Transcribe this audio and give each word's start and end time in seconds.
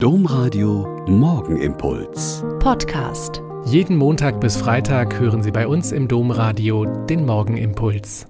Domradio 0.00 0.86
Morgenimpuls. 1.08 2.44
Podcast. 2.60 3.42
Jeden 3.64 3.96
Montag 3.96 4.40
bis 4.40 4.56
Freitag 4.56 5.18
hören 5.18 5.42
Sie 5.42 5.50
bei 5.50 5.66
uns 5.66 5.90
im 5.90 6.06
Domradio 6.06 6.84
den 6.84 7.26
Morgenimpuls. 7.26 8.28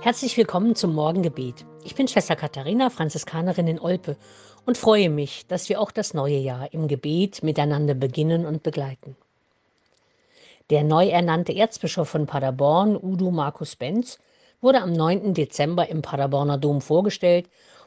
Herzlich 0.00 0.34
willkommen 0.38 0.74
zum 0.74 0.94
Morgengebet. 0.94 1.66
Ich 1.84 1.94
bin 1.94 2.08
Schwester 2.08 2.36
Katharina, 2.36 2.88
Franziskanerin 2.88 3.68
in 3.68 3.78
Olpe 3.78 4.16
und 4.64 4.78
freue 4.78 5.10
mich, 5.10 5.46
dass 5.46 5.68
wir 5.68 5.78
auch 5.78 5.90
das 5.90 6.14
neue 6.14 6.38
Jahr 6.38 6.72
im 6.72 6.88
Gebet 6.88 7.42
miteinander 7.42 7.92
beginnen 7.92 8.46
und 8.46 8.62
begleiten. 8.62 9.14
Der 10.70 10.84
neu 10.84 11.08
ernannte 11.08 11.54
Erzbischof 11.54 12.08
von 12.08 12.24
Paderborn, 12.24 12.96
Udo 12.96 13.30
Markus 13.30 13.76
Benz, 13.76 14.18
wurde 14.62 14.80
am 14.80 14.94
9. 14.94 15.34
Dezember 15.34 15.90
im 15.90 16.00
Paderborner 16.00 16.56
Dom 16.56 16.80
vorgestellt 16.80 17.46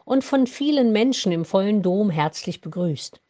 und 0.10 0.24
von 0.24 0.48
vielen 0.48 0.92
Menschen 0.92 1.32
im 1.32 1.46
vollen 1.46 1.84
Dom 1.84 2.10
herzlich 2.10 2.62
begrüßt. 2.62 3.22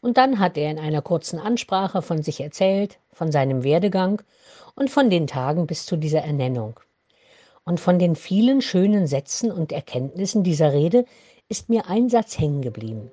Und 0.00 0.16
dann 0.16 0.38
hat 0.38 0.56
er 0.56 0.70
in 0.70 0.78
einer 0.78 1.02
kurzen 1.02 1.40
Ansprache 1.40 2.02
von 2.02 2.22
sich 2.22 2.40
erzählt, 2.40 3.00
von 3.12 3.32
seinem 3.32 3.64
Werdegang 3.64 4.22
und 4.76 4.90
von 4.90 5.10
den 5.10 5.26
Tagen 5.26 5.66
bis 5.66 5.86
zu 5.86 5.96
dieser 5.96 6.20
Ernennung. 6.20 6.78
Und 7.64 7.80
von 7.80 7.98
den 7.98 8.14
vielen 8.14 8.62
schönen 8.62 9.08
Sätzen 9.08 9.50
und 9.50 9.72
Erkenntnissen 9.72 10.44
dieser 10.44 10.72
Rede 10.72 11.04
ist 11.48 11.68
mir 11.68 11.88
ein 11.88 12.08
Satz 12.08 12.38
hängen 12.38 12.62
geblieben. 12.62 13.10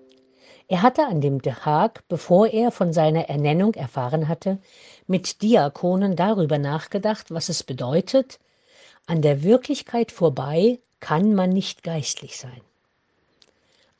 Er 0.67 0.83
hatte 0.83 1.07
an 1.07 1.21
dem 1.21 1.41
Tag, 1.41 2.03
bevor 2.07 2.49
er 2.49 2.69
von 2.69 2.93
seiner 2.93 3.29
Ernennung 3.29 3.73
erfahren 3.73 4.27
hatte, 4.27 4.59
mit 5.07 5.41
Diakonen 5.41 6.15
darüber 6.15 6.59
nachgedacht, 6.59 7.31
was 7.31 7.49
es 7.49 7.63
bedeutet, 7.63 8.39
an 9.07 9.23
der 9.23 9.41
Wirklichkeit 9.41 10.11
vorbei 10.11 10.77
kann 10.99 11.33
man 11.33 11.49
nicht 11.49 11.81
geistlich 11.81 12.37
sein. 12.37 12.61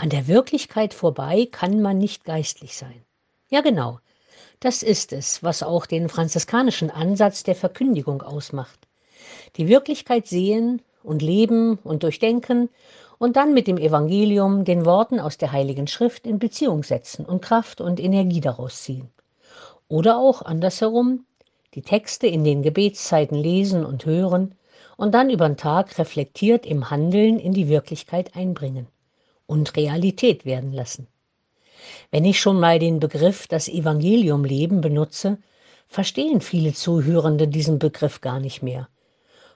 An 0.02 0.10
der 0.10 0.28
Wirklichkeit 0.28 0.96
vorbei 0.96 1.48
kann 1.52 1.80
man 1.80 2.00
nicht 2.00 2.26
geistlich 2.26 2.76
sein. 2.76 3.06
Ja 3.52 3.62
genau, 3.62 4.00
das 4.60 4.82
ist 4.82 5.14
es, 5.14 5.44
was 5.44 5.62
auch 5.62 5.86
den 5.86 6.10
franziskanischen 6.10 6.90
Ansatz 6.90 7.44
der 7.44 7.54
Verkündigung 7.54 8.24
ausmacht. 8.24 8.88
Die 9.58 9.68
Wirklichkeit 9.68 10.26
sehen 10.26 10.82
und 11.04 11.22
leben 11.22 11.78
und 11.84 12.02
durchdenken 12.02 12.70
und 13.20 13.36
dann 13.36 13.54
mit 13.54 13.68
dem 13.68 13.78
Evangelium, 13.78 14.66
den 14.66 14.86
Worten 14.86 15.20
aus 15.20 15.38
der 15.38 15.52
Heiligen 15.52 15.86
Schrift 15.86 16.26
in 16.26 16.40
Beziehung 16.40 16.82
setzen 16.82 17.24
und 17.24 17.44
Kraft 17.44 17.80
und 17.80 18.00
Energie 18.00 18.42
daraus 18.42 18.82
ziehen. 18.82 19.08
Oder 19.88 20.18
auch 20.18 20.42
andersherum, 20.42 21.26
die 21.76 21.84
Texte 21.84 22.26
in 22.26 22.44
den 22.44 22.64
Gebetszeiten 22.64 23.38
lesen 23.38 23.86
und 23.86 24.08
hören 24.08 24.56
und 24.98 25.14
dann 25.14 25.30
über 25.30 25.48
den 25.48 25.58
Tag 25.58 26.00
reflektiert 26.00 26.66
im 26.66 26.90
Handeln 26.90 27.38
in 27.38 27.54
die 27.54 27.70
Wirklichkeit 27.70 28.36
einbringen 28.36 28.88
und 29.52 29.76
Realität 29.76 30.46
werden 30.46 30.72
lassen. 30.72 31.08
Wenn 32.10 32.24
ich 32.24 32.40
schon 32.40 32.58
mal 32.58 32.80
den 32.80 33.02
Begriff 33.02 33.48
das 33.48 33.68
Evangelium 33.68 34.46
leben 34.46 34.80
benutze, 34.80 35.40
verstehen 35.90 36.40
viele 36.40 36.74
Zuhörende 36.74 37.50
diesen 37.50 37.78
Begriff 37.78 38.22
gar 38.22 38.40
nicht 38.40 38.64
mehr. 38.64 38.88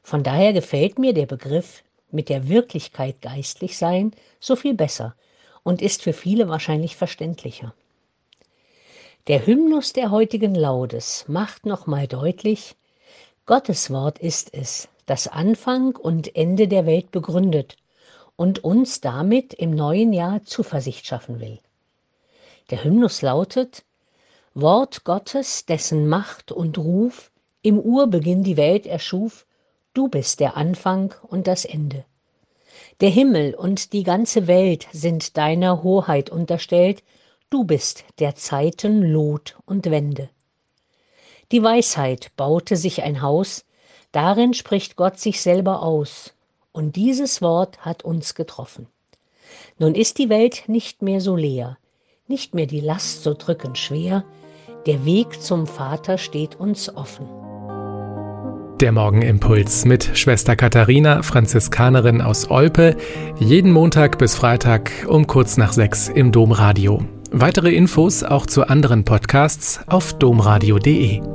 Von 0.03 0.21
daher 0.21 0.51
gefällt 0.51 0.99
mir 0.99 1.13
der 1.13 1.27
Begriff 1.27 1.81
mit 2.11 2.27
der 2.27 2.49
Wirklichkeit 2.49 3.21
geistlich 3.21 3.77
sein 3.77 4.11
so 4.41 4.57
viel 4.57 4.73
besser 4.73 5.15
und 5.63 5.81
ist 5.81 6.03
für 6.03 6.13
viele 6.13 6.49
wahrscheinlich 6.49 6.97
verständlicher. 6.97 7.73
Der 9.27 9.47
Hymnus 9.47 9.93
der 9.93 10.11
heutigen 10.11 10.55
Laudes 10.55 11.23
macht 11.29 11.65
nochmal 11.65 12.07
deutlich, 12.07 12.75
Gottes 13.45 13.89
Wort 13.91 14.19
ist 14.19 14.53
es, 14.53 14.89
das 15.05 15.29
Anfang 15.29 15.95
und 15.95 16.35
Ende 16.35 16.67
der 16.67 16.85
Welt 16.85 17.11
begründet 17.11 17.77
und 18.35 18.63
uns 18.63 19.01
damit 19.01 19.53
im 19.53 19.71
neuen 19.71 20.13
Jahr 20.13 20.43
Zuversicht 20.43 21.05
schaffen 21.05 21.39
will. 21.39 21.59
Der 22.69 22.83
Hymnus 22.83 23.21
lautet 23.21 23.83
Wort 24.53 25.03
Gottes, 25.03 25.65
dessen 25.65 26.07
Macht 26.07 26.51
und 26.51 26.77
Ruf 26.77 27.31
im 27.61 27.79
Urbeginn 27.79 28.43
die 28.43 28.57
Welt 28.57 28.85
erschuf, 28.85 29.45
du 29.93 30.07
bist 30.07 30.39
der 30.39 30.55
Anfang 30.55 31.13
und 31.23 31.47
das 31.47 31.65
Ende. 31.65 32.05
Der 33.01 33.09
Himmel 33.09 33.55
und 33.55 33.91
die 33.91 34.03
ganze 34.03 34.47
Welt 34.47 34.87
sind 34.91 35.35
deiner 35.35 35.83
Hoheit 35.83 36.29
unterstellt, 36.29 37.03
du 37.49 37.63
bist 37.63 38.05
der 38.19 38.35
Zeiten 38.35 39.01
Lot 39.01 39.57
und 39.65 39.89
Wende. 39.89 40.29
Die 41.51 41.61
Weisheit 41.61 42.31
baute 42.37 42.75
sich 42.75 43.03
ein 43.03 43.21
Haus, 43.21 43.65
darin 44.11 44.53
spricht 44.53 44.95
Gott 44.95 45.19
sich 45.19 45.41
selber 45.41 45.81
aus, 45.81 46.34
und 46.75 46.95
dieses 46.95 47.41
Wort 47.41 47.79
hat 47.79 48.03
uns 48.03 48.35
getroffen. 48.35 48.87
Nun 49.79 49.95
ist 49.95 50.17
die 50.17 50.29
Welt 50.29 50.63
nicht 50.67 51.01
mehr 51.01 51.21
so 51.21 51.35
leer, 51.35 51.77
nicht 52.27 52.53
mehr 52.53 52.65
die 52.65 52.81
Last 52.81 53.23
so 53.23 53.33
drückend 53.33 53.77
schwer, 53.77 54.23
der 54.85 55.05
Weg 55.05 55.41
zum 55.41 55.67
Vater 55.67 56.17
steht 56.17 56.55
uns 56.55 56.95
offen. 56.95 57.27
Der 58.81 58.91
Morgenimpuls 58.91 59.85
mit 59.85 60.17
Schwester 60.17 60.57
Katharina, 60.57 61.23
Franziskanerin 61.23 62.21
aus 62.21 62.51
Olpe, 62.51 62.97
jeden 63.39 63.71
Montag 63.71 64.17
bis 64.17 64.35
Freitag 64.35 64.91
um 65.07 65.27
kurz 65.27 65.55
nach 65.55 65.71
sechs 65.71 66.09
im 66.09 66.33
Domradio. 66.33 67.05
Weitere 67.31 67.73
Infos 67.73 68.23
auch 68.23 68.45
zu 68.45 68.67
anderen 68.67 69.05
Podcasts 69.05 69.79
auf 69.87 70.13
domradio.de. 70.19 71.34